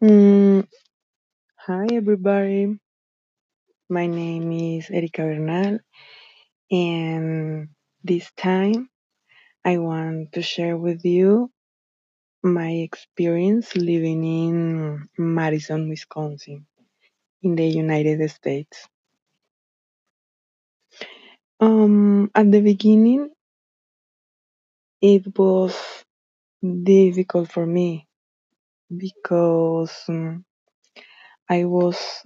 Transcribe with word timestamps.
Mm, 0.00 0.64
hi, 1.56 1.86
everybody. 1.92 2.78
My 3.90 4.06
name 4.06 4.52
is 4.52 4.90
Erika 4.90 5.22
Bernal, 5.22 5.80
and 6.70 7.68
this 8.04 8.30
time 8.36 8.90
I 9.64 9.78
want 9.78 10.32
to 10.34 10.42
share 10.42 10.76
with 10.76 11.04
you 11.04 11.50
my 12.42 12.70
experience 12.70 13.76
living 13.76 14.24
in 14.24 15.08
Madison, 15.18 15.88
Wisconsin, 15.88 16.66
in 17.42 17.56
the 17.56 17.66
United 17.66 18.30
States. 18.30 18.86
Um, 21.60 22.30
at 22.34 22.52
the 22.52 22.60
beginning, 22.62 23.30
it 25.02 25.38
was 25.38 25.76
difficult 26.62 27.52
for 27.52 27.66
me 27.66 28.05
because 28.94 29.92
um, 30.08 30.44
I 31.48 31.64
was 31.64 32.24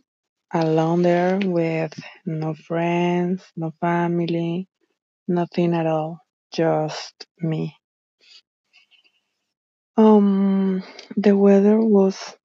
alone 0.52 1.02
there 1.02 1.38
with 1.44 1.94
no 2.26 2.54
friends, 2.54 3.44
no 3.56 3.72
family, 3.80 4.68
nothing 5.28 5.74
at 5.74 5.86
all, 5.86 6.20
just 6.52 7.26
me. 7.40 7.76
Um, 9.96 10.82
the 11.16 11.36
weather 11.36 11.78
was 11.78 12.36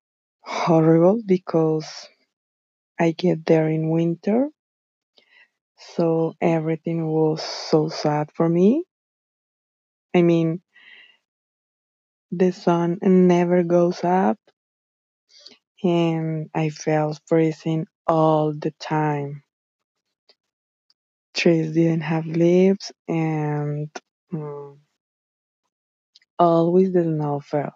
horrible 0.44 1.22
because 1.26 2.08
I 3.00 3.12
get 3.12 3.46
there 3.46 3.70
in 3.70 3.90
winter, 3.90 4.50
so 5.96 6.34
everything 6.42 7.08
was 7.08 7.42
so 7.42 7.88
sad 7.88 8.30
for 8.34 8.50
me. 8.50 8.84
I 10.16 10.24
mean, 10.24 10.62
the 12.32 12.52
sun 12.52 13.00
never 13.02 13.64
goes 13.64 14.04
up, 14.04 14.40
and 15.84 16.50
I 16.56 16.70
felt 16.70 17.22
freezing 17.28 17.88
all 18.08 18.54
the 18.54 18.72
time. 18.80 19.44
Trees 21.36 21.74
didn't 21.74 22.02
have 22.04 22.26
leaves, 22.28 22.92
and 23.08 23.90
mm, 24.34 24.78
always 26.40 26.94
the 26.94 27.04
snow 27.04 27.42
fell. 27.42 27.74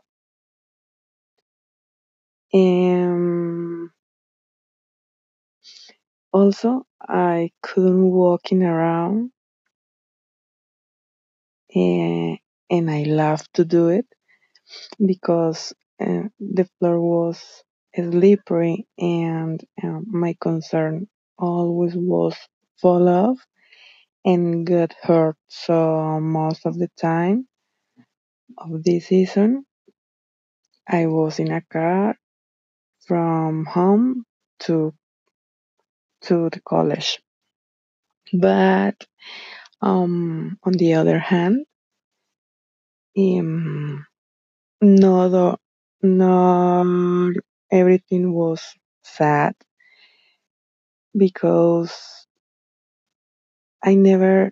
And 2.54 3.90
also, 6.34 6.86
I 7.02 7.52
couldn't 7.64 8.12
walking 8.12 8.64
around 8.64 9.32
and, 11.76 12.40
and 12.70 12.92
I 12.92 13.04
love 13.04 13.44
to 13.54 13.66
do 13.66 13.90
it 13.90 14.06
because 15.06 15.74
uh, 16.02 16.24
the 16.40 16.70
floor 16.80 17.00
was 17.02 17.64
slippery 17.96 18.88
and 18.98 19.64
um, 19.84 20.06
my 20.08 20.36
concern 20.42 21.08
always 21.38 21.96
was 21.96 22.36
fall 22.82 23.10
off 23.10 23.40
and 24.26 24.66
get 24.68 24.96
hurt. 25.02 25.36
So 25.50 26.20
most 26.22 26.66
of 26.66 26.78
the 26.78 26.90
time 27.00 27.48
of 28.58 28.84
this 28.84 29.08
season, 29.08 29.66
I 30.90 31.08
was 31.08 31.40
in 31.40 31.52
a 31.52 31.62
car 31.62 32.18
from 33.08 33.66
home 33.66 34.26
to 34.62 34.94
to 36.22 36.50
the 36.50 36.62
college. 36.62 37.20
But 38.34 39.06
um, 39.82 40.58
on 40.64 40.74
the 40.74 40.96
other 40.96 41.20
hand, 41.20 41.66
um, 43.18 44.06
not 44.82 45.60
not 46.02 47.34
everything 47.72 48.34
was 48.34 48.62
sad 49.04 49.56
because 51.16 52.26
I 53.84 53.96
never 53.96 54.52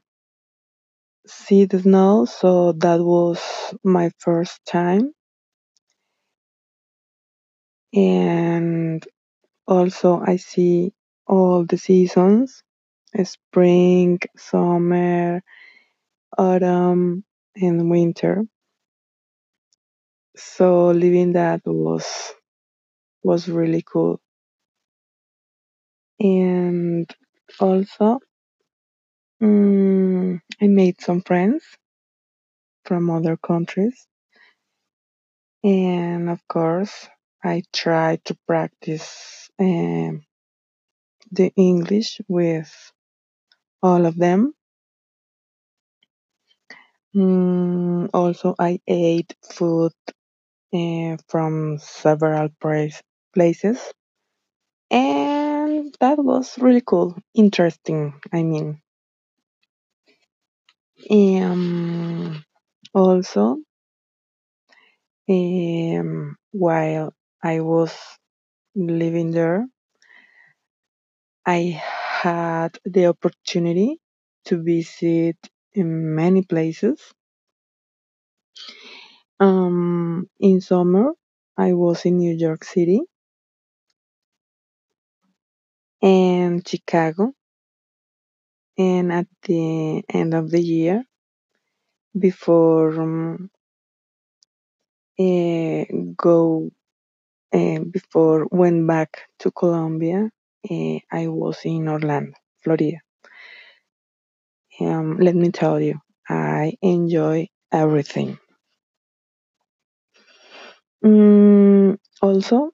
see 1.27 1.65
the 1.65 1.79
snow, 1.79 2.25
so 2.25 2.73
that 2.73 2.99
was 3.01 3.39
my 3.83 4.11
first 4.19 4.59
time. 4.65 5.13
And 7.93 9.05
also 9.67 10.19
I 10.25 10.37
see 10.37 10.93
all 11.27 11.65
the 11.65 11.77
seasons, 11.77 12.63
spring, 13.23 14.19
summer, 14.37 15.43
autumn, 16.37 17.25
and 17.55 17.89
winter. 17.91 18.45
So 20.37 20.91
living 20.91 21.33
that 21.33 21.63
was 21.65 22.33
was 23.23 23.49
really 23.49 23.83
cool. 23.83 24.21
And 26.19 27.09
also, 27.59 28.19
mm, 29.41 30.39
I 30.61 30.67
made 30.67 31.01
some 31.01 31.21
friends 31.23 31.63
from 32.85 33.07
other 33.11 33.37
countries. 33.37 34.07
And 35.63 36.31
of 36.31 36.47
course, 36.47 37.07
I 37.43 37.61
try 37.71 38.15
to 38.25 38.35
practice 38.47 39.51
um, 39.59 40.23
the 41.31 41.53
English 41.55 42.19
with 42.27 42.91
all 43.81 44.05
of 44.05 44.17
them. 44.17 44.53
Mm, 47.13 48.09
also, 48.13 48.55
I 48.57 48.79
ate 48.87 49.35
food 49.43 49.91
uh, 50.73 51.17
from 51.27 51.77
several 51.79 52.49
place, 52.61 53.01
places, 53.33 53.93
and 54.91 55.95
that 56.01 56.19
was 56.19 56.57
really 56.59 56.81
cool, 56.85 57.17
interesting. 57.33 58.19
I 58.33 58.43
mean, 58.43 58.81
um, 61.11 62.43
also, 62.93 63.59
um, 65.29 66.35
while 66.51 67.13
I 67.43 67.61
was 67.61 67.93
living 68.75 69.31
there, 69.31 69.67
I 71.47 71.81
had 72.21 72.77
the 72.85 73.07
opportunity 73.07 73.99
to 74.45 74.61
visit 74.61 75.37
in 75.73 76.13
many 76.13 76.43
places. 76.43 77.11
Um, 79.39 80.29
in 80.39 80.61
summer, 80.61 81.13
I 81.57 81.73
was 81.73 82.05
in 82.05 82.17
New 82.17 82.35
York 82.35 82.63
City 82.63 83.01
and 86.01 86.67
Chicago, 86.67 87.33
and 88.77 89.11
at 89.13 89.27
the 89.43 90.03
end 90.09 90.33
of 90.33 90.49
the 90.49 90.61
year, 90.61 91.03
before 92.19 93.01
um, 93.01 93.49
eh, 95.19 95.85
go 96.17 96.69
uh, 97.53 97.79
before 97.91 98.47
went 98.51 98.87
back 98.87 99.23
to 99.39 99.51
Colombia, 99.51 100.29
uh, 100.69 100.99
I 101.11 101.27
was 101.27 101.59
in 101.65 101.87
Orlando, 101.89 102.33
Florida. 102.63 102.99
Um, 104.79 105.17
let 105.19 105.35
me 105.35 105.51
tell 105.51 105.79
you, 105.81 105.99
I 106.29 106.73
enjoy 106.81 107.47
everything. 107.71 108.39
Mm, 111.07 111.97
also, 112.21 112.71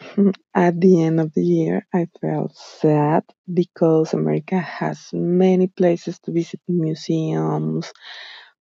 at 0.54 0.80
the 0.80 1.02
end 1.04 1.20
of 1.20 1.32
the 1.34 1.44
year, 1.44 1.86
I 1.94 2.08
felt 2.20 2.54
sad 2.56 3.24
because 3.52 4.14
America 4.14 4.58
has 4.60 5.10
many 5.12 5.66
places 5.68 6.18
to 6.20 6.32
visit 6.32 6.60
museums, 6.68 7.92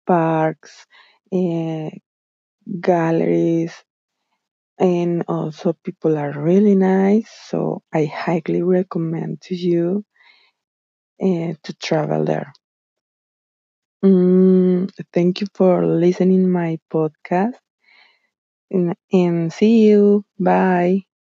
parks, 0.07 0.87
uh, 1.33 1.91
galleries, 2.81 3.75
and 4.81 5.25
also 5.29 5.75
people 5.85 6.19
are 6.19 6.33
really 6.33 6.75
nice. 6.75 7.31
So 7.49 7.83
I 7.93 8.07
highly 8.07 8.63
recommend 8.63 9.43
to 9.43 9.55
you 9.55 10.05
uh, 11.23 11.55
to 11.63 11.73
travel 11.81 12.25
there. 12.25 12.53
Mm, 14.05 14.91
thank 15.13 15.41
you 15.41 15.47
for 15.55 15.87
listening 15.87 16.51
my 16.51 16.79
podcast 16.93 17.57
and, 18.71 18.95
see 19.53 19.87
you. 19.89 20.25
Bye. 20.39 21.05